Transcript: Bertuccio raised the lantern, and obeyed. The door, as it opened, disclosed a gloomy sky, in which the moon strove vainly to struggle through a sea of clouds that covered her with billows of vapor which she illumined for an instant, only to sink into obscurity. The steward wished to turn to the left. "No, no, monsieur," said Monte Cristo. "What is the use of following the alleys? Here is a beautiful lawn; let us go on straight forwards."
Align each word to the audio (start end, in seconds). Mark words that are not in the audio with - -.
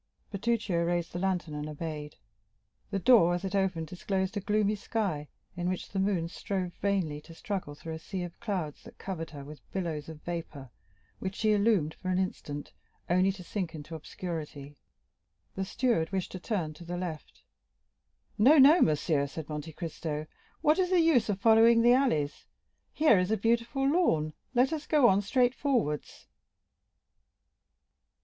Bertuccio 0.31 0.83
raised 0.83 1.13
the 1.13 1.19
lantern, 1.19 1.53
and 1.53 1.69
obeyed. 1.69 2.15
The 2.89 2.97
door, 2.97 3.35
as 3.35 3.45
it 3.45 3.53
opened, 3.53 3.85
disclosed 3.85 4.35
a 4.35 4.39
gloomy 4.39 4.73
sky, 4.73 5.27
in 5.55 5.69
which 5.69 5.89
the 5.89 5.99
moon 5.99 6.27
strove 6.27 6.73
vainly 6.81 7.21
to 7.21 7.35
struggle 7.35 7.75
through 7.75 7.93
a 7.93 7.99
sea 7.99 8.23
of 8.23 8.39
clouds 8.39 8.81
that 8.81 8.97
covered 8.97 9.29
her 9.29 9.43
with 9.45 9.61
billows 9.71 10.09
of 10.09 10.23
vapor 10.23 10.71
which 11.19 11.35
she 11.35 11.53
illumined 11.53 11.93
for 11.93 12.09
an 12.09 12.17
instant, 12.17 12.73
only 13.11 13.31
to 13.31 13.43
sink 13.43 13.75
into 13.75 13.93
obscurity. 13.93 14.75
The 15.53 15.65
steward 15.65 16.11
wished 16.11 16.31
to 16.31 16.39
turn 16.39 16.73
to 16.73 16.83
the 16.83 16.97
left. 16.97 17.43
"No, 18.39 18.57
no, 18.57 18.81
monsieur," 18.81 19.27
said 19.27 19.47
Monte 19.49 19.71
Cristo. 19.73 20.25
"What 20.61 20.79
is 20.79 20.89
the 20.89 20.99
use 20.99 21.29
of 21.29 21.39
following 21.39 21.83
the 21.83 21.93
alleys? 21.93 22.47
Here 22.91 23.19
is 23.19 23.29
a 23.29 23.37
beautiful 23.37 23.87
lawn; 23.87 24.33
let 24.55 24.73
us 24.73 24.87
go 24.87 25.07
on 25.07 25.21
straight 25.21 25.53
forwards." 25.53 26.25